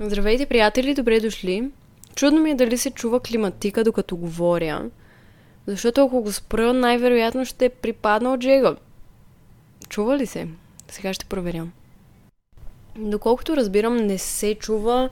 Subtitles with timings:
[0.00, 1.70] Здравейте, приятели, добре дошли.
[2.14, 4.90] Чудно ми е дали се чува климатика, докато говоря.
[5.66, 8.76] Защото ако го спра, най-вероятно ще припадна от жега.
[9.88, 10.48] Чува ли се?
[10.88, 11.72] Сега ще проверям.
[12.96, 15.08] Доколкото разбирам, не се чува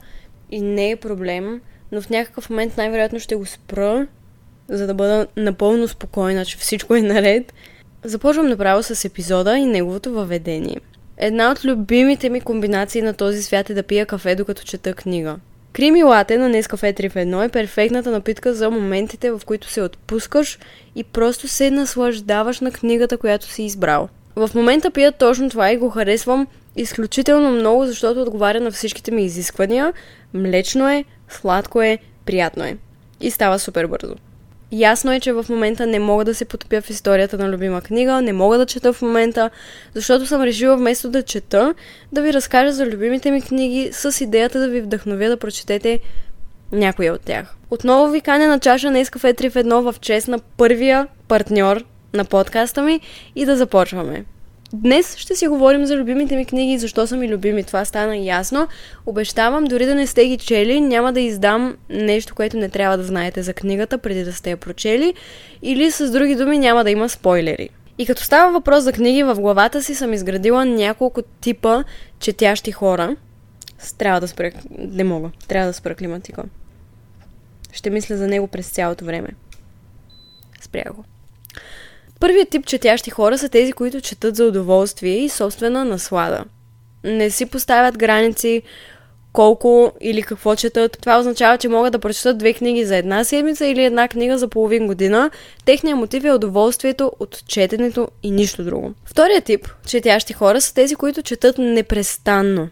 [0.51, 1.61] и не е проблем,
[1.91, 4.07] но в някакъв момент най-вероятно ще го спра,
[4.67, 7.53] за да бъда напълно спокойна, че всичко е наред.
[8.03, 10.77] Започвам направо с епизода и неговото въведение.
[11.17, 15.35] Една от любимите ми комбинации на този свят е да пия кафе, докато чета книга.
[15.73, 19.81] Крими лате на Nescafe 3 в 1 е перфектната напитка за моментите, в които се
[19.81, 20.59] отпускаш
[20.95, 24.09] и просто се наслаждаваш на книгата, която си избрал.
[24.35, 29.25] В момента пия точно това и го харесвам изключително много, защото отговаря на всичките ми
[29.25, 29.93] изисквания.
[30.33, 32.77] Млечно е, сладко е, приятно е.
[33.21, 34.15] И става супер бързо.
[34.71, 38.21] Ясно е, че в момента не мога да се потопя в историята на любима книга,
[38.21, 39.49] не мога да чета в момента,
[39.93, 41.73] защото съм решила вместо да чета,
[42.11, 45.99] да ви разкажа за любимите ми книги с идеята да ви вдъхновя да прочетете
[46.71, 47.55] някоя от тях.
[47.71, 51.83] Отново ви каня на чаша на кафе 3 в 1 в чест на първия партньор
[52.13, 52.99] на подкаста ми
[53.35, 54.25] и да започваме.
[54.73, 57.63] Днес ще си говорим за любимите ми книги и защо са ми любими.
[57.63, 58.67] Това стана ясно.
[59.05, 63.03] Обещавам, дори да не сте ги чели, няма да издам нещо, което не трябва да
[63.03, 65.13] знаете за книгата, преди да сте я прочели.
[65.61, 67.69] Или с други думи няма да има спойлери.
[67.97, 71.83] И като става въпрос за книги, в главата си съм изградила няколко типа
[72.19, 73.15] четящи хора.
[73.97, 74.51] Трябва да спра...
[74.77, 75.29] Не мога.
[75.47, 76.43] Трябва да спра климатика.
[77.71, 79.29] Ще мисля за него през цялото време.
[80.61, 81.03] Спря го.
[82.19, 86.43] Първият тип четящи хора са тези, които четат за удоволствие и собствена наслада.
[87.03, 88.61] Не си поставят граници
[89.33, 90.97] колко или какво четат.
[91.01, 94.47] Това означава, че могат да прочетат две книги за една седмица или една книга за
[94.47, 95.31] половин година.
[95.65, 98.93] Техният мотив е удоволствието от четенето и нищо друго.
[99.05, 102.69] Вторият тип четящи хора са тези, които четат непрестанно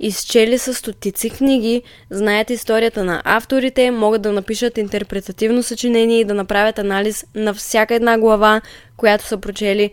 [0.00, 6.34] изчели са стотици книги, знаят историята на авторите, могат да напишат интерпретативно съчинение и да
[6.34, 8.60] направят анализ на всяка една глава,
[8.96, 9.90] която са прочели.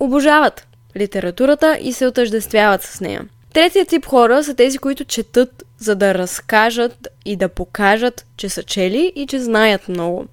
[0.00, 0.66] Обожават
[0.96, 3.24] литературата и се отъждествяват с нея.
[3.52, 8.62] Третият тип хора са тези, които четат, за да разкажат и да покажат, че са
[8.62, 10.26] чели и че знаят много.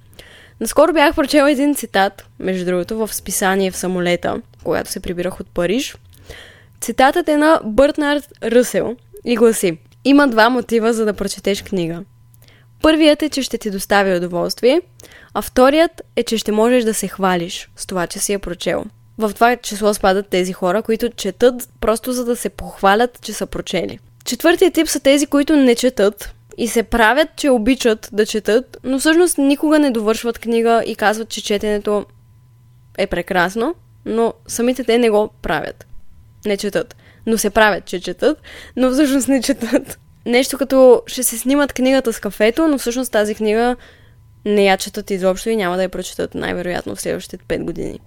[0.59, 5.47] Наскоро бях прочела един цитат, между другото, в списание в самолета, когато се прибирах от
[5.53, 5.95] Париж.
[6.81, 8.95] Цитатът е на Бъртнард Ръсел,
[9.25, 12.03] и гласи Има два мотива за да прочетеш книга.
[12.81, 14.81] Първият е, че ще ти достави удоволствие,
[15.33, 18.85] а вторият е, че ще можеш да се хвалиш с това, че си я прочел.
[19.17, 23.45] В това число спадат тези хора, които четат просто за да се похвалят, че са
[23.45, 23.99] прочели.
[24.25, 28.99] Четвъртият тип са тези, които не четат и се правят, че обичат да четат, но
[28.99, 32.05] всъщност никога не довършват книга и казват, че четенето
[32.97, 35.85] е прекрасно, но самите те не го правят.
[36.45, 36.95] Не четат
[37.27, 38.41] но се правят, че четат,
[38.75, 39.99] но всъщност не четат.
[40.25, 43.75] Нещо като ще се снимат книгата с кафето, но всъщност тази книга
[44.45, 47.99] не я четат изобщо и няма да я прочетат най-вероятно в следващите 5 години.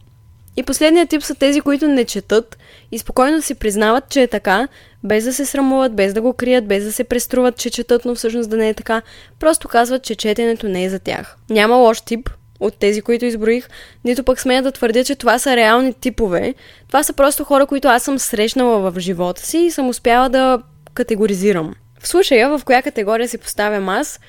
[0.57, 2.59] И последният тип са тези, които не четат
[2.93, 4.69] и спокойно си признават, че е така,
[5.05, 8.15] без да се срамуват, без да го крият, без да се преструват, че четат, но
[8.15, 9.03] всъщност да не е така.
[9.39, 11.37] Просто казват, че четенето не е за тях.
[11.51, 12.31] Няма лош тип,
[12.61, 13.69] от тези, които изброих,
[14.05, 16.55] нито пък смея да твърдя, че това са реални типове.
[16.89, 20.63] Това са просто хора, които аз съм срещнала в живота си и съм успяла да
[20.95, 21.75] категоризирам.
[22.01, 24.21] В случая, в коя категория си поставям аз,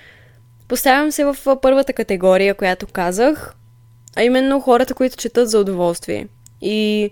[0.67, 3.55] поставям се в първата категория, която казах,
[4.15, 6.27] а именно хората, които четат за удоволствие.
[6.61, 7.09] И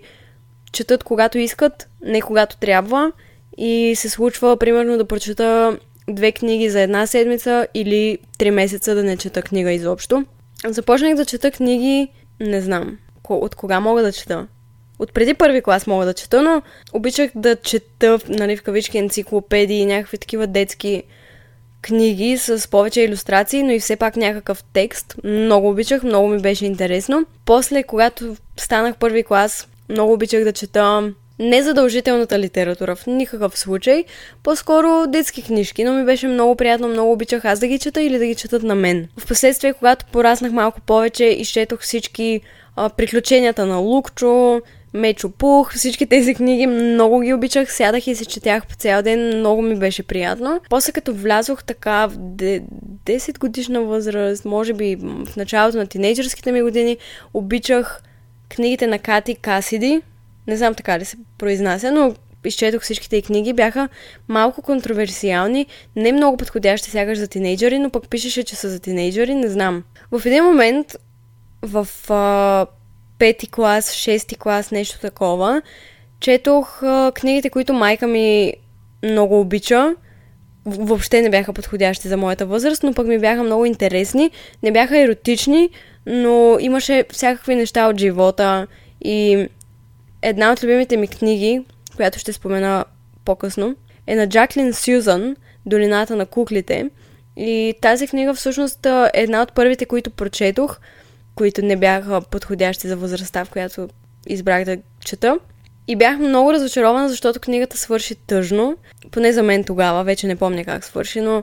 [0.72, 3.12] четат когато искат, не когато трябва.
[3.58, 9.02] И се случва, примерно, да прочета две книги за една седмица или три месеца да
[9.02, 10.24] не чета книга изобщо.
[10.66, 12.08] Започнах да чета книги,
[12.40, 12.98] не знам,
[13.28, 14.46] от кога мога да чета.
[14.98, 16.62] От преди първи клас мога да чета, но
[16.92, 21.02] обичах да чета, нали, в кавички енциклопедии някакви такива детски
[21.82, 25.16] книги с повече иллюстрации, но и все пак някакъв текст.
[25.24, 27.26] Много обичах, много ми беше интересно.
[27.44, 34.04] После, когато станах първи клас, много обичах да чета незадължителната литература в никакъв случай,
[34.42, 38.18] по-скоро детски книжки, но ми беше много приятно, много обичах аз да ги чета или
[38.18, 39.08] да ги четат на мен.
[39.18, 42.40] Впоследствие, когато пораснах малко повече, изчетох всички
[42.76, 44.60] а, приключенията на Лукчо,
[44.94, 49.38] Мечо Пух, всички тези книги много ги обичах, сядах и се четях по цял ден,
[49.38, 50.60] много ми беше приятно.
[50.70, 56.62] После като влязох така в 10 годишна възраст, може би в началото на тинейджърските ми
[56.62, 56.96] години,
[57.34, 58.02] обичах
[58.48, 60.02] книгите на Кати Касиди,
[60.50, 62.14] не знам така ли се произнася, но
[62.44, 63.88] изчетох всичките и книги, бяха
[64.28, 65.66] малко контроверсиални,
[65.96, 69.84] не много подходящи сягаш за тинейджери, но пък пишеше, че са за тинейджери, не знам.
[70.12, 70.96] В един момент,
[71.62, 72.66] в а,
[73.18, 75.62] пети клас, шести клас, нещо такова,
[76.20, 78.54] четох а, книгите, които майка ми
[79.04, 79.94] много обича.
[80.66, 84.30] въобще не бяха подходящи за моята възраст, но пък ми бяха много интересни.
[84.62, 85.70] Не бяха еротични,
[86.06, 88.66] но имаше всякакви неща от живота
[89.04, 89.48] и
[90.22, 91.64] една от любимите ми книги,
[91.96, 92.84] която ще спомена
[93.24, 93.76] по-късно,
[94.06, 95.36] е на Джаклин Сюзан
[95.66, 96.90] Долината на куклите.
[97.36, 100.78] И тази книга всъщност е една от първите, които прочетох,
[101.34, 103.88] които не бяха подходящи за възрастта, в която
[104.26, 105.38] избрах да чета.
[105.88, 108.76] И бях много разочарована, защото книгата свърши тъжно.
[109.10, 111.42] Поне за мен тогава, вече не помня как свърши, но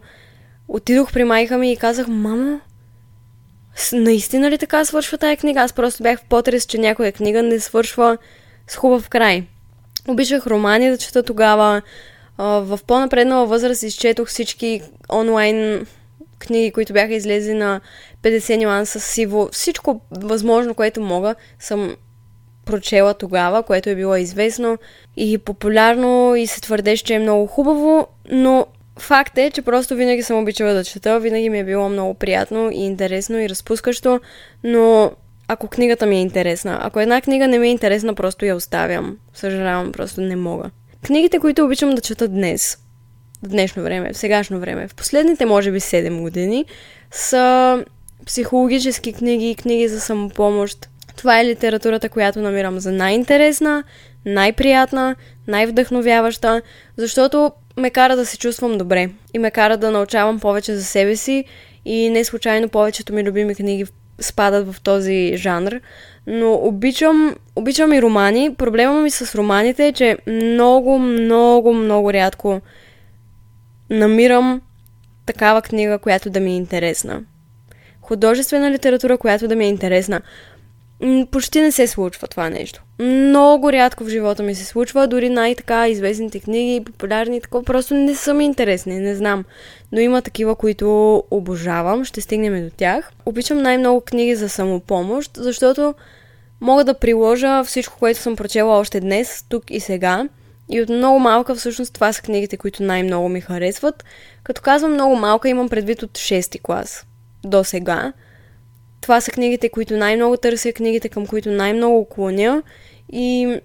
[0.68, 2.59] отидох при майка ми и казах, мамо,
[3.94, 5.62] наистина ли така свършва тая книга?
[5.62, 8.18] Аз просто бях в потрес, че някоя книга не свършва
[8.67, 9.43] с хубав край.
[10.07, 11.81] Обичах романи да чета тогава.
[12.37, 14.81] В по-напреднала възраст изчетох всички
[15.13, 15.85] онлайн
[16.39, 17.81] книги, които бяха излезли на
[18.23, 19.49] 50 нюанса сиво.
[19.51, 21.95] Всичко възможно, което мога, съм
[22.65, 24.77] прочела тогава, което е било известно
[25.17, 28.65] и популярно и се твърдеше, че е много хубаво, но
[28.99, 32.71] факт е, че просто винаги съм обичала да чета, винаги ми е било много приятно
[32.71, 34.19] и интересно и разпускащо,
[34.63, 35.11] но
[35.47, 39.17] ако книгата ми е интересна, ако една книга не ми е интересна, просто я оставям.
[39.33, 40.69] Съжалявам, просто не мога.
[41.05, 42.77] Книгите, които обичам да чета днес,
[43.44, 46.65] в днешно време, в сегашно време, в последните, може би, 7 години,
[47.11, 47.85] са
[48.25, 50.89] психологически книги, книги за самопомощ.
[51.17, 53.83] Това е литературата, която намирам за най-интересна,
[54.25, 55.15] най-приятна,
[55.47, 56.61] най-вдъхновяваща,
[56.97, 61.15] защото ме кара да се чувствам добре и ме кара да научавам повече за себе
[61.15, 61.45] си
[61.85, 63.85] и не случайно повечето ми любими книги
[64.19, 65.81] спадат в този жанр.
[66.27, 68.55] Но обичам, обичам и романи.
[68.55, 72.61] Проблема ми с романите е, че много, много, много рядко
[73.89, 74.61] намирам
[75.25, 77.21] такава книга, която да ми е интересна.
[78.01, 80.21] Художествена литература, която да ми е интересна.
[81.31, 82.83] Почти не се случва това нещо.
[82.99, 88.15] Много рядко в живота ми се случва, дори най-така известните книги, популярни, такова, просто не
[88.15, 89.45] са ми интересни, не знам.
[89.91, 93.11] Но има такива, които обожавам, ще стигнем до тях.
[93.25, 95.95] Обичам най-много книги за самопомощ, защото
[96.61, 100.27] мога да приложа всичко, което съм прочела още днес, тук и сега.
[100.69, 104.03] И от много малка всъщност това са книгите, които най-много ми харесват.
[104.43, 107.05] Като казвам много малка, имам предвид от 6 клас
[107.43, 108.13] до сега.
[109.01, 112.63] Това са книгите, които най-много търся, книгите към които най-много клоня
[113.11, 113.59] и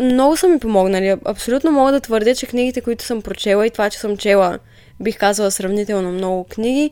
[0.00, 1.16] много са ми помогнали.
[1.24, 4.58] Абсолютно мога да твърдя, че книгите, които съм прочела и това, че съм чела,
[5.00, 6.90] бих казала сравнително много книги,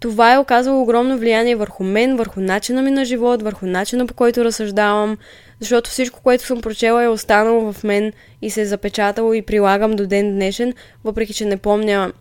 [0.00, 4.14] това е оказало огромно влияние върху мен, върху начина ми на живот, върху начина по
[4.14, 5.18] който разсъждавам,
[5.60, 8.12] защото всичко, което съм прочела е останало в мен
[8.42, 10.74] и се е запечатало и прилагам до ден днешен,
[11.04, 12.12] въпреки че не помня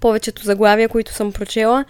[0.00, 1.84] повечето заглавия, които съм прочела,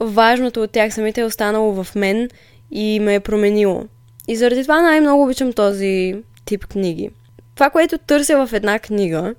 [0.00, 2.28] важното от тях самите е останало в мен
[2.70, 3.84] и ме е променило.
[4.28, 6.14] И заради това най-много обичам този
[6.44, 7.10] тип книги.
[7.54, 9.34] Това, което търся в една книга,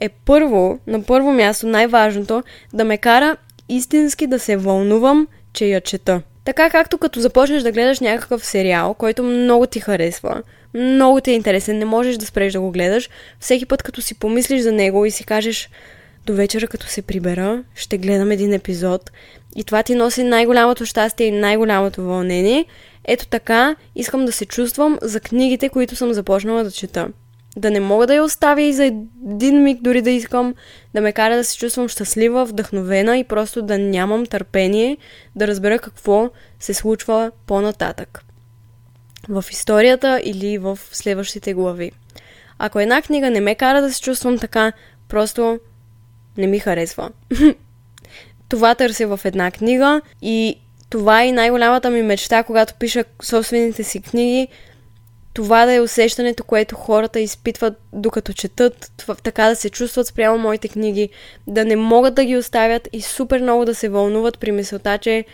[0.00, 2.42] е първо, на първо място, най-важното,
[2.72, 3.36] да ме кара
[3.68, 6.22] истински да се вълнувам, че я чета.
[6.44, 10.42] Така както като започнеш да гледаш някакъв сериал, който много ти харесва,
[10.74, 13.10] много ти е интересен, не можеш да спреш да го гледаш,
[13.40, 15.70] всеки път като си помислиш за него и си кажеш
[16.26, 19.10] до вечера като се прибера, ще гледам един епизод
[19.58, 22.64] и това ти носи най-голямото щастие и най-голямото вълнение,
[23.04, 27.08] ето така искам да се чувствам за книгите, които съм започнала да чета.
[27.56, 30.54] Да не мога да я оставя и за един миг дори да искам
[30.94, 34.96] да ме кара да се чувствам щастлива, вдъхновена и просто да нямам търпение
[35.36, 38.24] да разбера какво се случва по-нататък.
[39.28, 41.92] В историята или в следващите глави.
[42.58, 44.72] Ако една книга не ме кара да се чувствам така,
[45.08, 45.60] просто
[46.36, 47.10] не ми харесва.
[48.48, 50.56] Това търся в една книга и
[50.90, 54.48] това е най-голямата ми мечта, когато пиша собствените си книги.
[55.34, 60.38] Това да е усещането, което хората изпитват докато четат, това, така да се чувстват спрямо
[60.38, 61.08] моите книги,
[61.46, 65.24] да не могат да ги оставят и супер много да се вълнуват при мисълта, че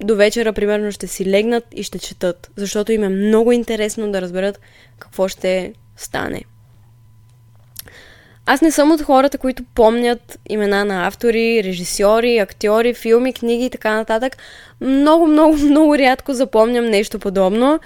[0.00, 4.22] до вечера, примерно, ще си легнат и ще четат, защото им е много интересно да
[4.22, 4.60] разберат
[4.98, 6.42] какво ще стане.
[8.46, 13.70] Аз не съм от хората, които помнят имена на автори, режисьори, актьори, филми, книги и
[13.70, 14.36] така нататък.
[14.80, 17.80] Много, много, много рядко запомням нещо подобно.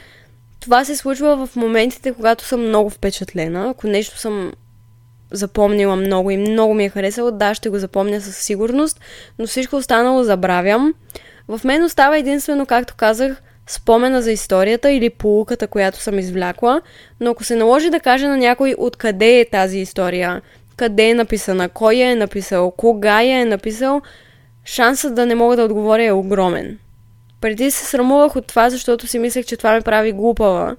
[0.61, 3.71] Това се случва в моментите, когато съм много впечатлена.
[3.71, 4.53] Ако нещо съм
[5.33, 9.01] запомнила много и много ми е харесало, да, ще го запомня със сигурност,
[9.39, 10.95] но всичко останало забравям.
[11.49, 16.81] В мен остава единствено, както казах, спомена за историята или полуката, която съм извлякла,
[17.21, 20.43] но ако се наложи да кажа на някой откъде е тази история,
[20.77, 24.03] къде е написана, кой я е написал, кога я е написал,
[24.65, 26.79] шансът да не мога да отговоря е огромен.
[27.41, 30.77] Преди се срамувах от това, защото си мислех, че това ме прави глупава,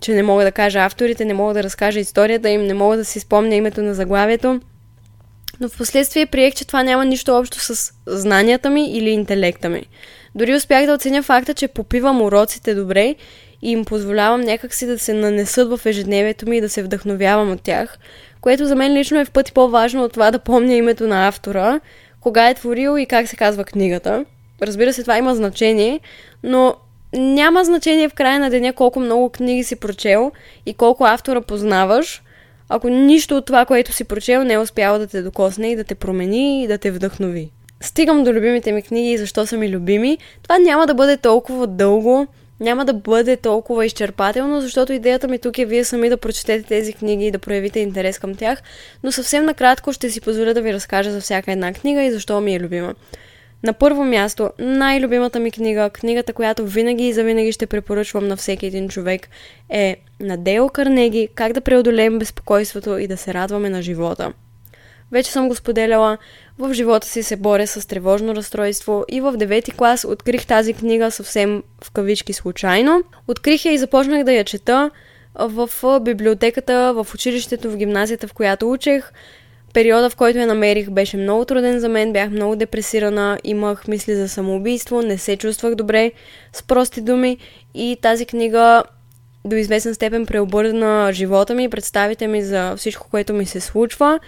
[0.00, 3.04] че не мога да кажа авторите, не мога да разкажа историята им, не мога да
[3.04, 4.60] си спомня името на заглавието.
[5.60, 9.86] Но в последствие приех, че това няма нищо общо с знанията ми или интелекта ми.
[10.38, 13.14] Дори успях да оценя факта, че попивам уроците добре
[13.62, 17.62] и им позволявам някакси да се нанесат в ежедневието ми и да се вдъхновявам от
[17.62, 17.98] тях,
[18.40, 21.80] което за мен лично е в пъти по-важно от това да помня името на автора,
[22.20, 24.24] кога е творил и как се казва книгата.
[24.62, 26.00] Разбира се, това има значение,
[26.42, 26.74] но
[27.12, 30.32] няма значение в края на деня колко много книги си прочел
[30.66, 32.22] и колко автора познаваш,
[32.68, 35.84] ако нищо от това, което си прочел, не е успяло да те докосне и да
[35.84, 37.50] те промени и да те вдъхнови.
[37.80, 40.18] Стигам до любимите ми книги и защо са ми любими.
[40.42, 42.26] Това няма да бъде толкова дълго,
[42.60, 46.92] няма да бъде толкова изчерпателно, защото идеята ми тук е вие сами да прочетете тези
[46.92, 48.62] книги и да проявите интерес към тях,
[49.02, 52.40] но съвсем накратко ще си позволя да ви разкажа за всяка една книга и защо
[52.40, 52.94] ми е любима.
[53.62, 58.66] На първо място, най-любимата ми книга, книгата, която винаги и завинаги ще препоръчвам на всеки
[58.66, 59.28] един човек,
[59.70, 64.32] е на Дейл Карнеги «Как да преодолеем безпокойството и да се радваме на живота».
[65.12, 66.18] Вече съм го споделяла,
[66.58, 71.10] в живота си се боря с тревожно разстройство и в девети клас открих тази книга
[71.10, 73.02] съвсем в кавички случайно.
[73.28, 74.90] Открих я и започнах да я чета
[75.34, 79.12] в библиотеката, в училището, в гимназията, в която учех.
[79.74, 84.14] Периода, в който я намерих, беше много труден за мен, бях много депресирана, имах мисли
[84.14, 86.12] за самоубийство, не се чувствах добре,
[86.52, 87.38] с прости думи
[87.74, 88.82] и тази книга
[89.44, 94.20] до известен степен преобърна живота ми, представите ми за всичко, което ми се случва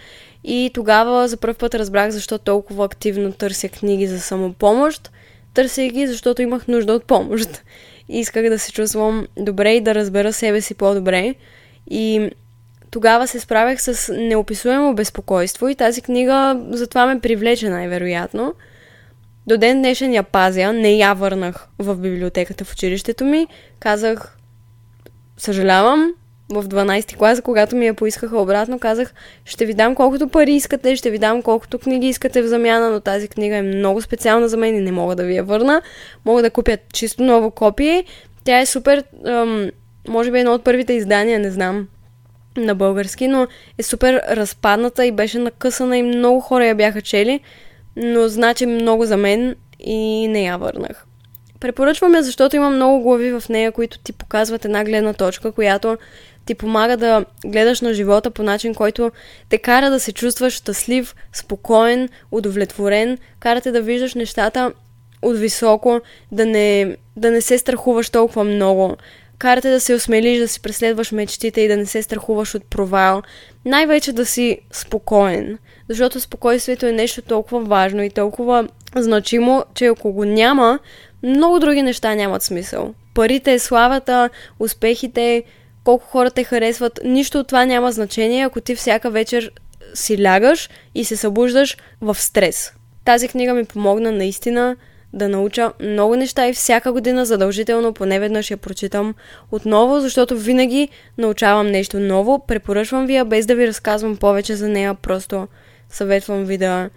[0.45, 5.11] и тогава за първ път разбрах защо толкова активно търся книги за самопомощ.
[5.55, 7.63] Търся ги, защото имах нужда от помощ.
[8.09, 11.35] И исках да се чувствам добре и да разбера себе си по-добре.
[11.91, 12.31] И
[12.91, 18.55] тогава се справях с неописуемо безпокойство и тази книга затова ме привлече най-вероятно.
[19.47, 23.47] До ден днешен я пазя, не я върнах в библиотеката в училището ми.
[23.81, 24.37] Казах,
[25.37, 26.13] съжалявам,
[26.51, 29.15] в 12 клас, когато ми я поискаха обратно, казах,
[29.45, 33.01] ще ви дам колкото пари искате, ще ви дам колкото книги искате в замяна, но
[33.01, 35.83] тази книга е много специална за мен и не мога да ви я върна.
[36.25, 38.05] Мога да купя чисто ново копие.
[38.45, 39.71] Тя е супер, ам,
[40.09, 41.89] може би едно от първите издания, не знам,
[42.57, 43.47] на български, но
[43.79, 47.41] е супер разпадната и беше накъсана и много хора я бяха чели,
[47.97, 51.07] но значи много за мен и не я върнах.
[51.61, 55.99] Препоръчвам я, защото има много глави в нея, които ти показват една гледна точка, която
[56.51, 59.11] ти помага да гледаш на живота по начин, който
[59.49, 64.73] те кара да се чувстваш щастлив, спокоен, удовлетворен, кара те да виждаш нещата
[65.23, 66.01] от високо,
[66.33, 68.97] да не, да не се страхуваш толкова много,
[69.39, 72.65] кара те да се осмелиш, да си преследваш мечтите и да не се страхуваш от
[72.65, 73.23] провал.
[73.65, 80.13] Най-вече да си спокоен, защото спокойствието е нещо толкова важно и толкова значимо, че ако
[80.13, 80.79] го няма,
[81.23, 82.95] много други неща нямат смисъл.
[83.15, 85.45] Парите, славата, успехите,
[85.85, 89.53] колко хора те харесват, нищо от това няма значение, ако ти всяка вечер
[89.95, 92.73] си лягаш и се събуждаш в стрес.
[93.05, 94.77] Тази книга ми помогна наистина
[95.13, 99.15] да науча много неща и всяка година задължително поне веднъж я прочитам
[99.53, 102.47] отново, защото винаги научавам нещо ново.
[102.47, 105.49] Препоръчвам ви я без да ви разказвам повече за нея, просто
[105.89, 106.91] съветвам ви да,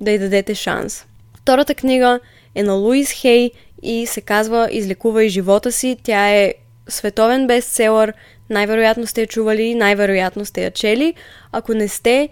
[0.00, 1.06] да й дадете шанс.
[1.36, 2.20] Втората книга
[2.54, 3.50] е на Луис Хей
[3.82, 5.96] и се казва Излекувай живота си.
[6.02, 6.54] Тя е
[6.92, 8.12] световен бестселър,
[8.50, 11.14] най-вероятно сте я чували, най-вероятно сте я чели.
[11.52, 12.28] Ако не сте,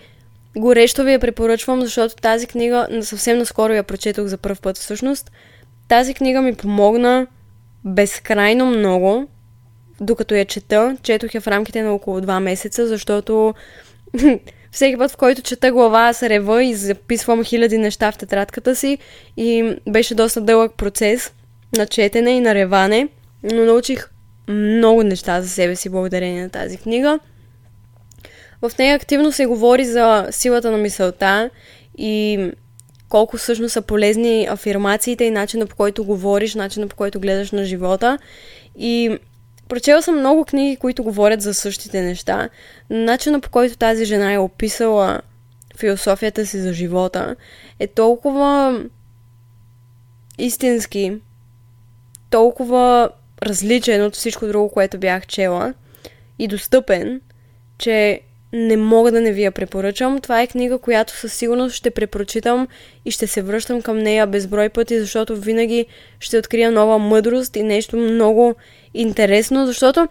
[0.56, 5.30] горещо ви я препоръчвам, защото тази книга съвсем наскоро я прочетох за първ път всъщност.
[5.88, 7.26] Тази книга ми помогна
[7.84, 9.28] безкрайно много,
[10.00, 10.96] докато я чета.
[11.02, 13.54] Четох я в рамките на около 2 месеца, защото
[14.70, 18.98] всеки път, в който чета глава, аз рева и записвам хиляди неща в тетрадката си
[19.36, 21.32] и беше доста дълъг процес
[21.76, 23.08] на четене и на реване,
[23.42, 24.10] но научих
[24.48, 27.18] много неща за себе си благодарение на тази книга.
[28.62, 31.50] В нея активно се говори за силата на мисълта
[31.98, 32.38] и
[33.08, 37.64] колко всъщност са полезни афирмациите и начина по който говориш, начина по който гледаш на
[37.64, 38.18] живота.
[38.78, 39.18] И
[39.68, 42.48] прочела съм много книги, които говорят за същите неща.
[42.90, 45.20] Начина по който тази жена е описала
[45.76, 47.36] философията си за живота
[47.78, 48.80] е толкова
[50.38, 51.16] истински,
[52.30, 53.10] толкова
[53.42, 55.74] различен от всичко друго, което бях чела
[56.38, 57.20] и достъпен,
[57.78, 58.20] че
[58.52, 60.20] не мога да не ви я препоръчам.
[60.20, 62.68] Това е книга, която със сигурност ще препрочитам
[63.04, 65.86] и ще се връщам към нея безброй пъти, защото винаги
[66.20, 68.54] ще открия нова мъдрост и нещо много
[68.94, 70.08] интересно, защото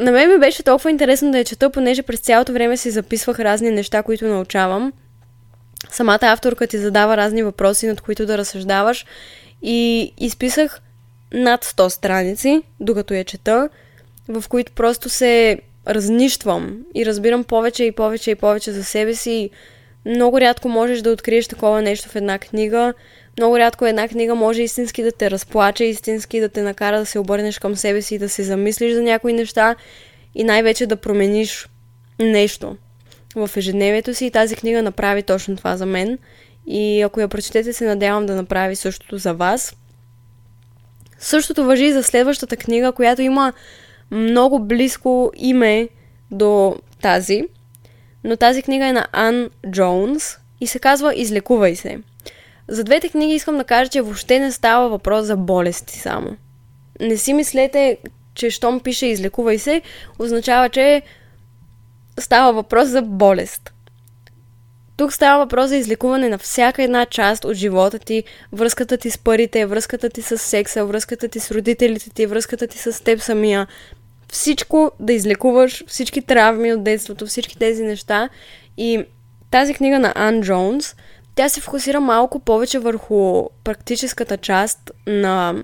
[0.00, 3.40] на мен ми беше толкова интересно да я чета, понеже през цялото време си записвах
[3.40, 4.92] разни неща, които научавам.
[5.90, 9.06] Самата авторка ти задава разни въпроси, над които да разсъждаваш
[9.62, 10.80] и изписах
[11.32, 13.68] над 100 страници, докато я чета,
[14.28, 19.50] в които просто се разнищвам и разбирам повече и повече и повече за себе си.
[20.04, 22.94] много рядко можеш да откриеш такова нещо в една книга.
[23.38, 27.18] Много рядко една книга може истински да те разплаче, истински да те накара да се
[27.18, 29.76] обърнеш към себе си и да се замислиш за някои неща
[30.34, 31.68] и най-вече да промениш
[32.18, 32.76] нещо
[33.36, 34.26] в ежедневието си.
[34.26, 36.18] И тази книга направи точно това за мен.
[36.66, 39.76] И ако я прочетете, се надявам да направи същото за вас.
[41.20, 43.52] Същото въжи и за следващата книга, която има
[44.10, 45.88] много близко име
[46.30, 47.42] до тази.
[48.24, 51.98] Но тази книга е на Ан Джонс и се казва Излекувай се.
[52.68, 56.36] За двете книги искам да кажа, че въобще не става въпрос за болести само.
[57.00, 57.98] Не си мислете,
[58.34, 59.82] че щом пише излекувай се,
[60.18, 61.02] означава, че
[62.18, 63.72] става въпрос за болест.
[65.00, 69.18] Тук става въпрос за излекуване на всяка една част от живота ти, връзката ти с
[69.18, 73.66] парите, връзката ти с секса, връзката ти с родителите ти, връзката ти с теб самия.
[74.32, 78.28] Всичко да излекуваш, всички травми от детството, всички тези неща.
[78.76, 79.04] И
[79.50, 80.96] тази книга на Ан Джонс–
[81.34, 85.54] тя се фокусира малко повече върху практическата част на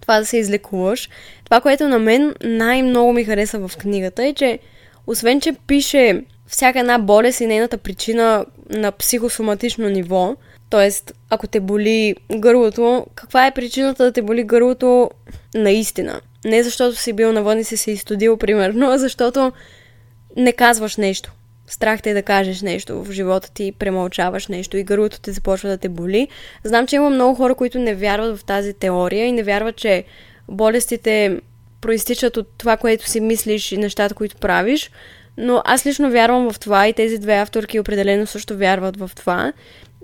[0.00, 1.08] това да се излекуваш.
[1.44, 4.58] Това, което на мен най-много ми хареса в книгата е, че
[5.06, 6.22] освен, че пише
[6.52, 10.36] всяка една болест и нейната причина на психосоматично ниво,
[10.70, 10.90] т.е.
[11.30, 15.10] ако те боли гърлото, каква е причината да те боли гърлото
[15.54, 16.20] наистина?
[16.44, 19.52] Не защото си бил навън и си се изтодил, примерно, а защото
[20.36, 21.32] не казваш нещо.
[21.66, 25.68] Страх те е да кажеш нещо в живота ти, премълчаваш нещо и гърлото ти започва
[25.68, 26.28] да те боли.
[26.64, 30.04] Знам, че има много хора, които не вярват в тази теория и не вярват, че
[30.48, 31.40] болестите
[31.80, 34.90] проистичат от това, което си мислиш и нещата, които правиш.
[35.36, 39.52] Но аз лично вярвам в това и тези две авторки определено също вярват в това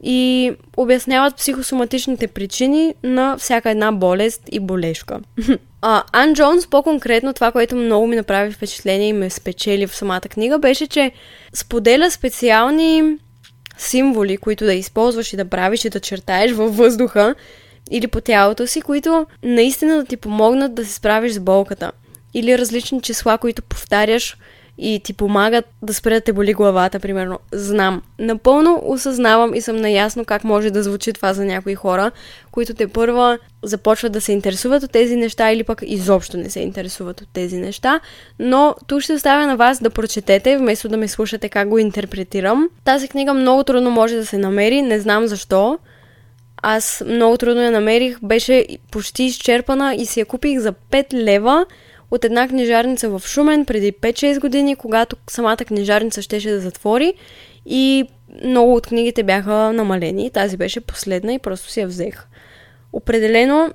[0.03, 5.21] и обясняват психосоматичните причини на всяка една болест и болешка.
[5.83, 10.21] А, Ан Джонс, по-конкретно, това, което много ми направи впечатление и ме спечели в самата
[10.21, 11.13] книга, беше, че
[11.53, 13.17] споделя специални
[13.77, 17.35] символи, които да използваш и да правиш и да чертаеш във въздуха
[17.91, 21.93] или по тялото си, които наистина да ти помогнат да се справиш с болката.
[22.35, 24.37] Или различни числа, които повтаряш
[24.79, 27.39] и ти помагат да спре да те боли главата, примерно.
[27.53, 28.03] Знам.
[28.19, 32.11] Напълно осъзнавам и съм наясно как може да звучи това за някои хора,
[32.51, 36.61] които те първа започват да се интересуват от тези неща или пък изобщо не се
[36.61, 38.01] интересуват от тези неща.
[38.39, 42.69] Но тук ще оставя на вас да прочетете, вместо да ме слушате как го интерпретирам.
[42.85, 45.79] Тази книга много трудно може да се намери, не знам защо.
[46.63, 51.67] Аз много трудно я намерих, беше почти изчерпана и си я купих за 5 лева
[52.11, 57.15] от една книжарница в Шумен преди 5-6 години, когато самата книжарница щеше да затвори
[57.67, 58.05] и
[58.45, 60.31] много от книгите бяха намалени.
[60.31, 62.27] Тази беше последна и просто си я взех.
[62.93, 63.71] Определено,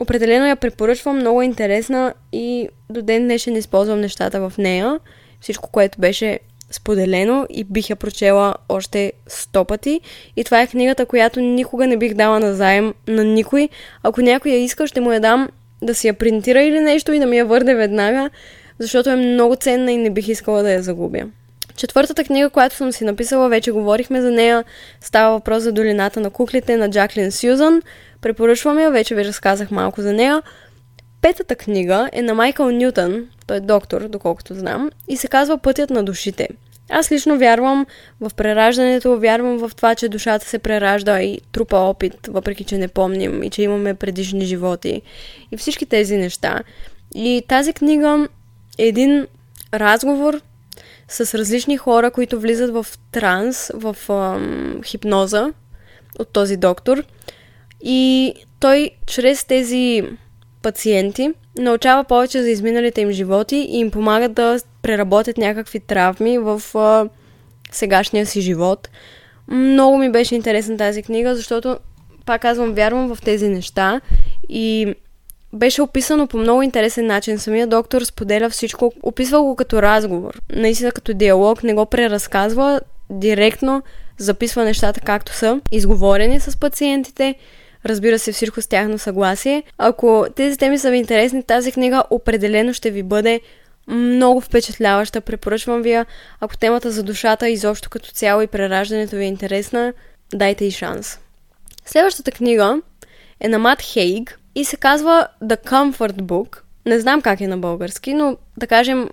[0.00, 5.00] определено я препоръчвам, много интересна и до ден днешен използвам нещата в нея.
[5.40, 6.38] Всичко, което беше
[6.70, 10.00] споделено и бих я прочела още сто пъти.
[10.36, 13.68] И това е книгата, която никога не бих дала на заем на никой.
[14.02, 15.48] Ако някой я иска, ще му я дам
[15.84, 18.30] да си я принтира или нещо и да ми я върне веднага,
[18.78, 21.22] защото е много ценна и не бих искала да я загубя.
[21.76, 24.64] Четвъртата книга, която съм си написала, вече говорихме за нея,
[25.00, 27.82] става въпрос за долината на куклите на Джаклин Сюзан.
[28.20, 30.42] Препоръчвам я, вече ви разказах малко за нея.
[31.22, 35.90] Петата книга е на Майкъл Нютън, той е доктор, доколкото знам, и се казва Пътят
[35.90, 36.48] на душите.
[36.90, 37.86] Аз лично вярвам
[38.20, 42.88] в прераждането, вярвам в това, че душата се преражда и трупа опит, въпреки че не
[42.88, 45.02] помним и че имаме предишни животи
[45.52, 46.60] и всички тези неща.
[47.14, 48.28] И тази книга
[48.78, 49.26] е един
[49.74, 50.40] разговор
[51.08, 55.48] с различни хора, които влизат в транс, в ам, хипноза
[56.18, 57.04] от този доктор.
[57.82, 60.02] И той чрез тези
[60.62, 66.62] пациенти научава повече за изминалите им животи и им помага да преработят някакви травми в
[66.74, 67.08] а,
[67.72, 68.88] сегашния си живот.
[69.48, 71.78] Много ми беше интересна тази книга, защото,
[72.26, 74.00] пак казвам, вярвам в тези неща
[74.48, 74.94] и
[75.52, 77.38] беше описано по много интересен начин.
[77.38, 83.82] Самия доктор споделя всичко, описва го като разговор, наистина като диалог, не го преразказва, директно
[84.18, 87.34] записва нещата както са, изговорени с пациентите
[87.86, 89.62] разбира се всичко с тяхно съгласие.
[89.78, 93.40] Ако тези теми са ви интересни, тази книга определено ще ви бъде
[93.86, 95.20] много впечатляваща.
[95.20, 96.04] Препоръчвам ви.
[96.40, 99.92] Ако темата за душата изобщо като цяло и прераждането ви е интересна,
[100.34, 101.18] дайте и шанс.
[101.86, 102.80] Следващата книга
[103.40, 106.58] е на Мат Хейг и се казва The Comfort Book.
[106.86, 109.08] Не знам как е на български, но да кажем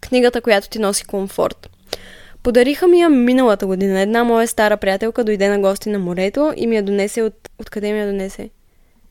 [0.00, 1.70] книгата, която ти носи комфорт.
[2.42, 4.00] Подариха ми я миналата година.
[4.00, 7.34] Една моя стара приятелка дойде на гости на морето и ми я донесе от...
[7.58, 8.50] Откъде ми я донесе?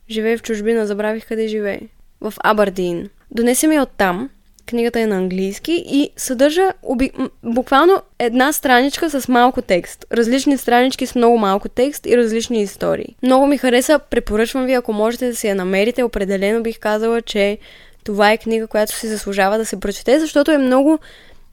[0.09, 1.81] Живее в чужбина, забравих къде живее.
[2.21, 3.09] В Абардин.
[3.31, 4.29] Донесе ми я оттам
[4.69, 7.11] Книгата е на английски и съдържа оби...
[7.43, 10.05] буквално една страничка с малко текст.
[10.13, 13.15] Различни странички с много малко текст и различни истории.
[13.23, 16.03] Много ми хареса, препоръчвам ви, ако можете да си я намерите.
[16.03, 17.57] Определено бих казала, че
[18.03, 20.99] това е книга, която си заслужава да се прочете, защото е много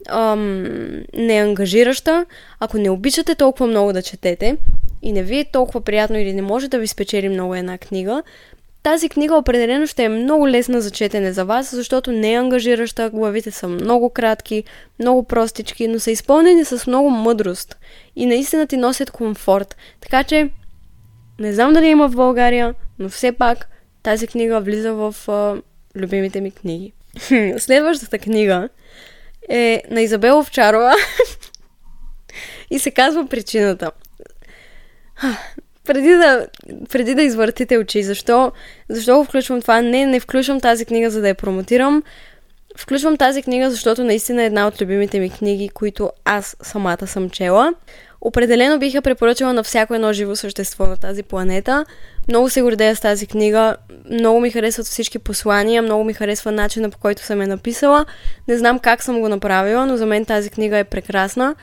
[0.09, 0.67] ам,
[1.15, 2.27] неангажираща.
[2.61, 4.57] Ако не обичате толкова много да четете
[5.03, 8.23] и не ви е толкова приятно или не може да ви спечели много една книга,
[8.87, 13.11] тази книга определено ще е много лесна за четене за вас, защото не е ангажираща,
[13.11, 14.65] главите са много кратки,
[14.99, 17.77] много простички, но са изпълнени с много мъдрост
[18.17, 19.77] и наистина ти носят комфорт.
[20.01, 20.51] Така че,
[21.39, 23.69] не знам дали има в България, но все пак
[24.03, 25.63] тази книга влиза в а,
[25.97, 26.93] любимите ми книги.
[27.59, 28.69] Следващата книга
[29.49, 30.95] е на Изабела Овчарова
[32.71, 33.91] и се казва Причината
[35.87, 36.47] преди да,
[36.89, 38.53] преди да извъртите очи, защо,
[38.89, 39.83] защо го включвам това?
[39.83, 42.03] Не, не включвам тази книга, за да я промотирам.
[42.79, 47.31] Включвам тази книга, защото наистина е една от любимите ми книги, които аз самата съм
[47.31, 47.75] чела.
[48.21, 51.85] Определено бих я препоръчала на всяко едно живо същество на тази планета.
[52.29, 53.77] Много се гордея с тази книга.
[54.11, 58.07] Много ми харесват всички послания, много ми харесва начина по който съм я написала.
[58.49, 61.55] Не знам как съм го направила, но за мен тази книга е прекрасна.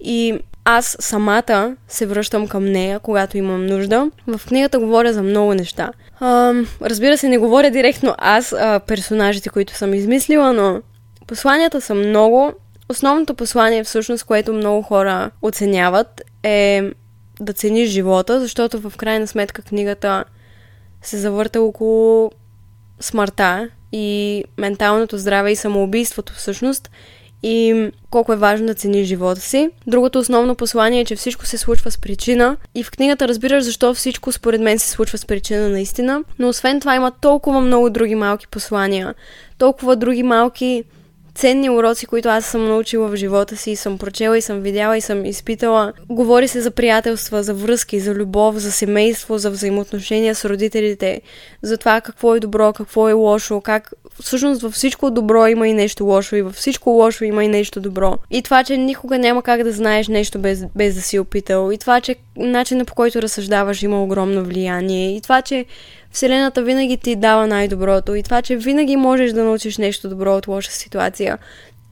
[0.00, 4.10] И аз самата се връщам към нея, когато имам нужда.
[4.26, 5.92] В книгата говоря за много неща.
[6.20, 10.82] А, разбира се, не говоря директно аз, а, персонажите, които съм измислила, но
[11.26, 12.52] посланията са много.
[12.88, 16.82] Основното послание, всъщност, което много хора оценяват, е
[17.40, 20.24] да цениш живота, защото в крайна сметка книгата
[21.02, 22.30] се завърта около
[23.00, 26.90] смъртта и менталното здраве и самоубийството всъщност
[27.42, 29.70] и колко е важно да цениш живота си.
[29.86, 33.94] Другото основно послание е, че всичко се случва с причина и в книгата разбираш защо
[33.94, 38.14] всичко според мен се случва с причина наистина, но освен това има толкова много други
[38.14, 39.14] малки послания,
[39.58, 40.84] толкова други малки
[41.34, 45.00] ценни уроци, които аз съм научила в живота си, съм прочела и съм видяла и
[45.00, 45.92] съм изпитала.
[46.08, 51.20] Говори се за приятелства, за връзки, за любов, за семейство, за взаимоотношения с родителите,
[51.62, 55.74] за това какво е добро, какво е лошо, как всъщност във всичко добро има и
[55.74, 58.18] нещо лошо и във всичко лошо има и нещо добро.
[58.30, 61.70] И това, че никога няма как да знаеш нещо без, без да си опитал.
[61.70, 65.16] И това, че начинът по който разсъждаваш има огромно влияние.
[65.16, 65.64] И това, че
[66.10, 70.46] Вселената винаги ти дава най-доброто и това, че винаги можеш да научиш нещо добро от
[70.46, 71.38] лоша ситуация.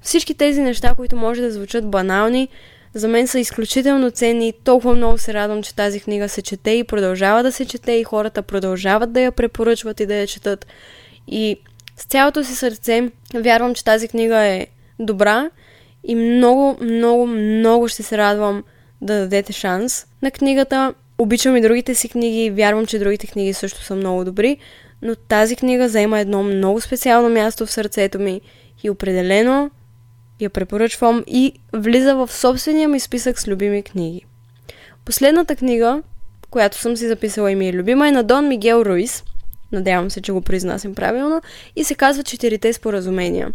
[0.02, 2.48] Всички тези неща, които може да звучат банални,
[2.94, 6.70] за мен са изключително ценни и толкова много се радвам, че тази книга се чете
[6.70, 10.66] и продължава да се чете и хората продължават да я препоръчват и да я четат.
[11.28, 11.56] И
[11.98, 14.66] с цялото си сърце вярвам, че тази книга е
[14.98, 15.50] добра
[16.04, 18.64] и много, много, много ще се радвам
[19.00, 20.94] да дадете шанс на книгата.
[21.18, 24.56] Обичам и другите си книги, вярвам, че другите книги също са много добри,
[25.02, 28.40] но тази книга заема едно много специално място в сърцето ми
[28.82, 29.70] и определено
[30.40, 34.24] я препоръчвам и влиза в собствения ми списък с любими книги.
[35.04, 36.02] Последната книга,
[36.50, 39.24] която съм си записала и ми е любима, е на Дон Мигел Руис.
[39.72, 41.40] Надявам се, че го произнасям правилно.
[41.76, 43.48] И се казва Четирите споразумения.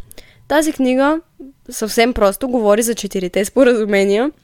[0.47, 1.19] Тази книга
[1.69, 4.32] съвсем просто говори за четирите споразумения–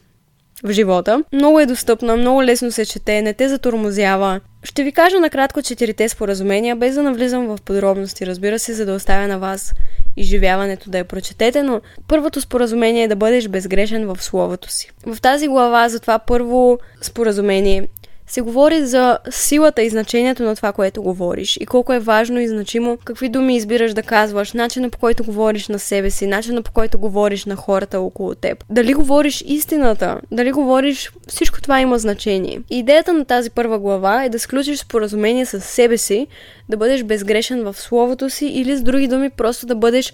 [0.63, 1.23] в живота.
[1.33, 4.39] Много е достъпна, много лесно се чете, не те затормозява.
[4.63, 8.93] Ще ви кажа накратко четирите споразумения, без да навлизам в подробности, разбира се, за да
[8.93, 9.73] оставя на вас
[10.17, 14.91] изживяването да я прочетете, но първото споразумение е да бъдеш безгрешен в словото си.
[15.05, 17.87] В тази глава за това първо споразумение
[18.29, 22.47] се говори за силата и значението на това, което говориш и колко е важно и
[22.47, 26.71] значимо какви думи избираш да казваш, начина по който говориш на себе си, начина по
[26.71, 28.65] който говориш на хората около теб.
[28.69, 32.61] Дали говориш истината, дали говориш, всичко това има значение.
[32.69, 36.27] И идеята на тази първа глава е да сключиш споразумение с себе си,
[36.69, 40.13] да бъдеш безгрешен в словото си или с други думи просто да бъдеш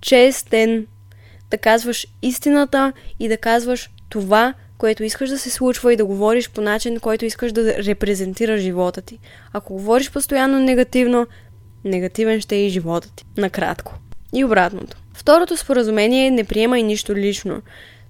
[0.00, 0.86] честен,
[1.50, 6.50] да казваш истината и да казваш това, което искаш да се случва и да говориш
[6.50, 9.18] по начин, който искаш да репрезентира живота ти.
[9.52, 11.26] Ако говориш постоянно негативно,
[11.84, 13.24] негативен ще е и живота ти.
[13.36, 13.94] Накратко.
[14.34, 14.96] И обратното.
[15.14, 17.62] Второто споразумение е не приема и нищо лично.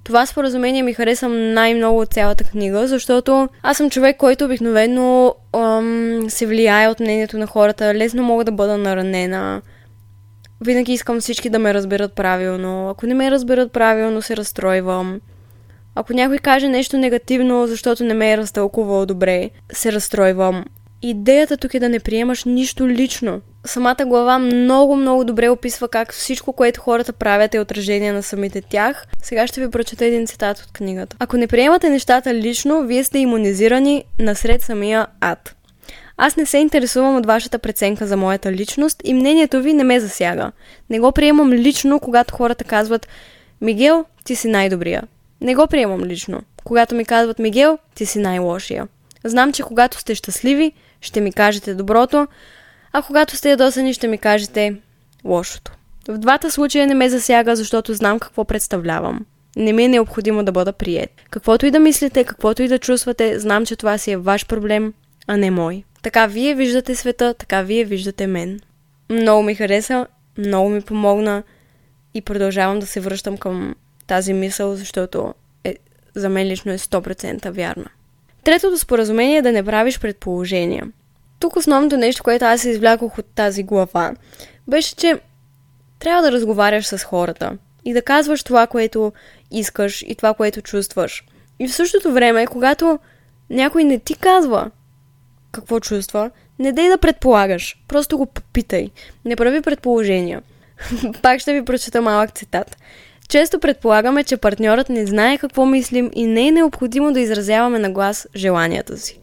[0.04, 6.24] Това споразумение ми хареса най-много от цялата книга, защото аз съм човек, който обикновено ам,
[6.28, 7.94] се влияе от мнението на хората.
[7.94, 9.62] Лесно мога да бъда наранена.
[10.60, 12.88] Винаги искам всички да ме разберат правилно.
[12.88, 15.20] Ако не ме разберат правилно, се разстройвам.
[15.98, 20.64] Ако някой каже нещо негативно, защото не ме е разтълкувал добре, се разстройвам.
[21.02, 23.40] Идеята тук е да не приемаш нищо лично.
[23.64, 28.60] Самата глава много, много добре описва как всичко, което хората правят е отражение на самите
[28.60, 29.06] тях.
[29.22, 31.16] Сега ще ви прочета един цитат от книгата.
[31.18, 35.56] Ако не приемате нещата лично, вие сте иммунизирани насред самия ад.
[36.16, 40.00] Аз не се интересувам от вашата преценка за моята личност и мнението ви не ме
[40.00, 40.52] засяга.
[40.90, 43.08] Не го приемам лично, когато хората казват
[43.60, 45.02] Мигел, ти си най-добрия.
[45.40, 46.42] Не го приемам лично.
[46.64, 48.88] Когато ми казват Мигел, ти си най-лошия.
[49.24, 52.26] Знам, че когато сте щастливи, ще ми кажете доброто,
[52.92, 54.76] а когато сте ядосани, ще ми кажете
[55.24, 55.72] лошото.
[56.08, 59.26] В двата случая не ме засяга, защото знам какво представлявам.
[59.56, 61.10] Не ми е необходимо да бъда прият.
[61.30, 64.92] Каквото и да мислите, каквото и да чувствате, знам, че това си е ваш проблем,
[65.26, 65.84] а не мой.
[66.02, 68.60] Така вие виждате света, така вие виждате мен.
[69.10, 70.06] Много ми хареса,
[70.38, 71.42] много ми помогна
[72.14, 73.74] и продължавам да се връщам към
[74.06, 75.76] тази мисъл, защото е,
[76.14, 77.86] за мен лично е 100% вярна.
[78.44, 80.86] Третото споразумение е да не правиш предположения.
[81.38, 84.14] Тук основното нещо, което аз извлякох от тази глава,
[84.68, 85.20] беше, че
[85.98, 89.12] трябва да разговаряш с хората и да казваш това, което
[89.50, 91.24] искаш и това, което чувстваш.
[91.58, 92.98] И в същото време, когато
[93.50, 94.70] някой не ти казва
[95.52, 97.76] какво чувства, не дей да предполагаш.
[97.88, 98.90] Просто го попитай.
[99.24, 100.42] Не прави предположения.
[101.22, 102.76] Пак ще ви прочета малък цитат.
[103.28, 107.90] Често предполагаме, че партньорът не знае какво мислим и не е необходимо да изразяваме на
[107.90, 109.20] глас желанията си.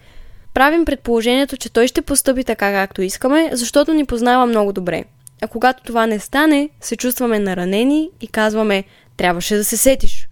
[0.54, 5.04] Правим предположението, че той ще постъпи така както искаме, защото ни познава много добре.
[5.42, 8.84] А когато това не стане, се чувстваме наранени и казваме,
[9.18, 10.28] трябваше да се сетиш.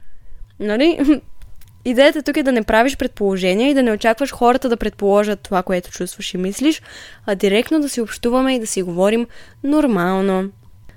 [0.60, 1.22] Нали?
[1.86, 5.64] Идеята тук е да не правиш предположения и да не очакваш хората да предположат това,
[5.64, 6.82] което чувстваш и мислиш,
[7.26, 9.28] а директно да си общуваме и да си говорим
[9.64, 10.50] нормално.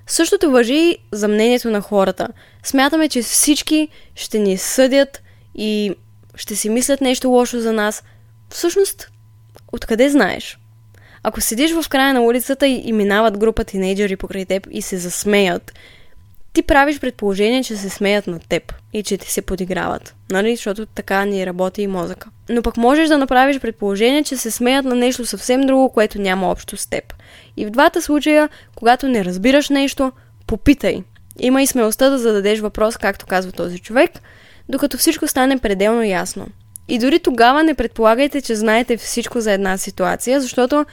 [0.06, 2.28] Същото въжи за мнението на хората.
[2.62, 5.22] Смятаме, че всички ще ни съдят
[5.54, 5.94] и
[6.34, 8.02] ще си мислят нещо лошо за нас.
[8.50, 9.10] Всъщност,
[9.72, 10.58] откъде знаеш?
[11.22, 15.72] Ако седиш в края на улицата и, минават група тинейджери покрай теб и се засмеят,
[16.52, 20.56] ти правиш предположение, че се смеят над теб и че ти се подиграват, нали?
[20.56, 22.28] Защото така ни работи и мозъка.
[22.48, 26.50] Но пък можеш да направиш предположение, че се смеят на нещо съвсем друго, което няма
[26.50, 27.14] общо с теб.
[27.56, 30.12] И в двата случая, когато не разбираш нещо,
[30.46, 31.02] попитай.
[31.38, 34.10] Има и смелостта да зададеш въпрос, както казва този човек,
[34.68, 36.46] докато всичко стане пределно ясно.
[36.88, 40.86] И дори тогава не предполагайте, че знаете всичко за една ситуация, защото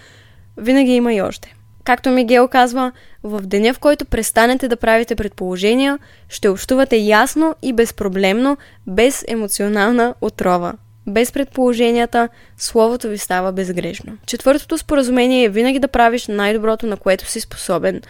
[0.57, 1.55] винаги има и още.
[1.83, 2.91] Както Мигел казва,
[3.23, 10.13] в деня в който престанете да правите предположения, ще общувате ясно и безпроблемно, без емоционална
[10.21, 10.73] отрова.
[11.07, 14.17] Без предположенията, словото ви става безгрешно.
[14.25, 18.01] Четвъртото споразумение е винаги да правиш най-доброто, на което си способен.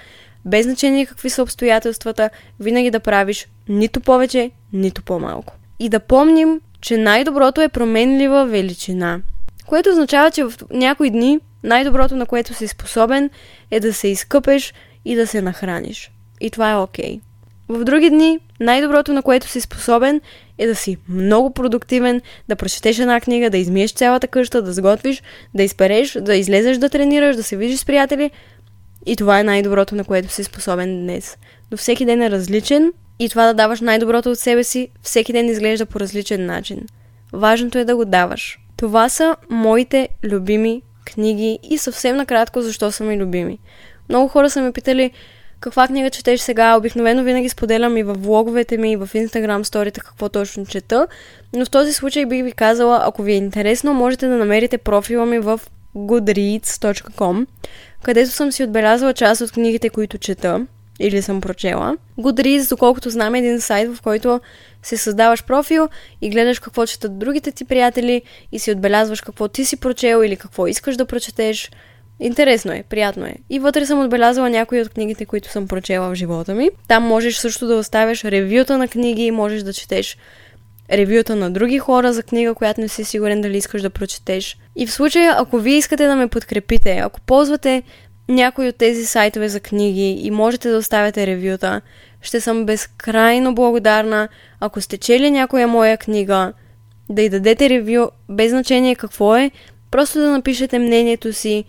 [0.45, 5.54] Без значение какви са обстоятелствата, винаги да правиш нито повече, нито по-малко.
[5.80, 9.19] И да помним, че най-доброто е променлива величина.
[9.65, 13.30] Което означава, че в някои дни най-доброто, на което си способен,
[13.71, 14.73] е да се изкъпеш
[15.06, 16.12] и да се нахраниш.
[16.41, 17.15] И това е окей.
[17.15, 17.19] Okay.
[17.69, 20.21] В други дни най-доброто, на което си способен,
[20.62, 25.24] е да си много продуктивен, да прочетеш една книга, да измиеш цялата къща, да сготвиш,
[25.54, 28.32] да изпереш, да излезеш да тренираш, да се видиш с приятели.
[29.06, 31.38] И това е най-доброто, на което си способен днес.
[31.71, 35.50] Но всеки ден е различен и това да даваш най-доброто от себе си, всеки ден
[35.50, 36.82] изглежда по различен начин.
[37.34, 38.60] Важното е да го даваш.
[38.78, 43.60] Това са моите любими книги и съвсем накратко защо са ми любими.
[44.10, 45.12] Много хора са ме питали
[45.62, 46.78] каква книга четеш сега.
[46.78, 51.08] Обикновено винаги споделям и в влоговете ми, и в Instagram сторите какво точно чета.
[51.54, 55.26] Но в този случай бих ви казала, ако ви е интересно, можете да намерите профила
[55.26, 55.60] ми в
[55.95, 57.45] goodreads.com,
[58.04, 60.65] където съм си отбелязала част от книгите, които чета
[61.00, 61.97] или съм прочела.
[62.19, 64.41] Goodreads, доколкото знам, е един сайт, в който
[64.84, 65.89] си създаваш профил
[66.21, 68.21] и гледаш какво четат другите ти приятели
[68.52, 71.71] и си отбелязваш какво ти си прочел или какво искаш да прочетеш.
[72.22, 73.36] Интересно е, приятно е.
[73.50, 76.70] И вътре съм отбелязала някои от книгите, които съм прочела в живота ми.
[76.88, 80.18] Там можеш също да оставяш ревюта на книги, можеш да четеш
[80.92, 84.58] ревюта на други хора за книга, която не си сигурен дали искаш да прочетеш.
[84.76, 87.84] И в случая, ако вие искате да ме подкрепите, ако ползвате
[88.30, 91.82] някои от тези сайтове за книги и можете да оставяте ревюта,
[92.22, 94.28] ще съм безкрайно благодарна,
[94.60, 96.54] ако сте чели някоя моя книга,
[97.10, 99.52] да й дадете ревю, без значение какво е,
[99.92, 101.66] просто да напишете мнението си,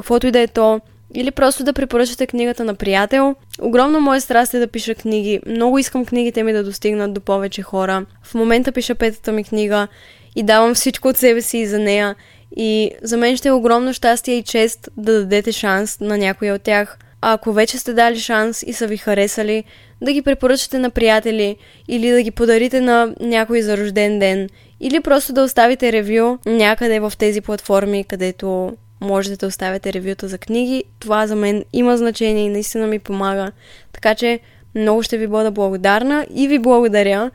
[0.00, 0.80] каквото и да е то,
[1.14, 3.34] или просто да препоръчате книгата на приятел.
[3.60, 5.40] Огромно моя страст е да пиша книги.
[5.46, 8.06] Много искам книгите ми да достигнат до повече хора.
[8.22, 9.88] В момента пиша петата ми книга
[10.36, 12.14] и давам всичко от себе си и за нея.
[12.56, 16.62] И за мен ще е огромно щастие и чест да дадете шанс на някоя от
[16.62, 16.98] тях.
[17.20, 19.64] А ако вече сте дали шанс и са ви харесали,
[20.02, 21.56] да ги препоръчате на приятели
[21.88, 24.48] или да ги подарите на някой за рожден ден
[24.80, 28.72] или просто да оставите ревю някъде в тези платформи, където
[29.06, 30.84] можете да оставяте ревюта за книги.
[30.98, 33.52] Това за мен има значение и наистина ми помага.
[33.92, 34.40] Така че
[34.74, 37.30] много ще ви бъда благодарна и ви благодаря.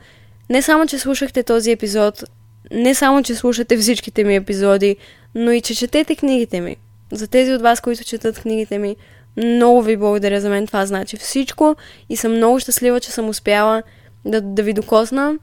[0.50, 2.24] Не само, че слушахте този епизод,
[2.70, 4.96] не само, че слушате всичките ми епизоди,
[5.34, 6.76] но и че четете книгите ми.
[7.12, 8.96] За тези от вас, които четат книгите ми,
[9.36, 10.66] много ви благодаря за мен.
[10.66, 11.76] Това значи всичко
[12.08, 13.82] и съм много щастлива, че съм успяла
[14.24, 15.34] да, да ви докосна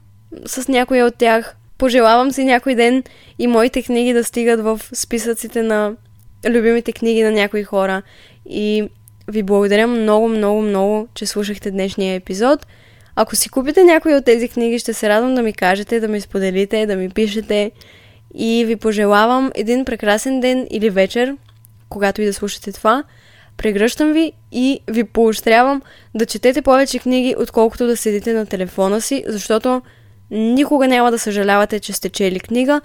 [0.46, 1.56] с някоя от тях.
[1.78, 3.02] Пожелавам си някой ден
[3.38, 5.92] и моите книги да стигат в списъците на
[6.48, 8.02] любимите книги на някои хора.
[8.46, 8.88] И
[9.28, 12.66] ви благодаря много, много, много, че слушахте днешния епизод.
[13.16, 16.20] Ако си купите някои от тези книги, ще се радвам да ми кажете, да ми
[16.20, 17.70] споделите, да ми пишете.
[18.34, 21.36] И ви пожелавам един прекрасен ден или вечер,
[21.88, 23.04] когато и да слушате това.
[23.56, 25.82] Прегръщам ви и ви поощрявам
[26.14, 29.82] да четете повече книги, отколкото да седите на телефона си, защото
[30.30, 32.80] никога няма да съжалявате, че сте чели книга,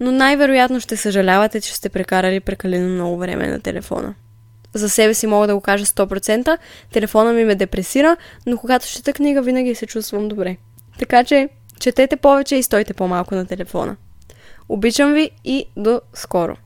[0.00, 4.14] но най-вероятно ще съжалявате, че сте прекарали прекалено много време на телефона.
[4.74, 6.58] За себе си мога да го кажа 100%,
[6.92, 10.56] телефона ми ме депресира, но когато чета книга винаги се чувствам добре.
[10.98, 11.48] Така че,
[11.80, 13.96] четете повече и стойте по-малко на телефона.
[14.68, 16.56] Обичам ви и до скоро!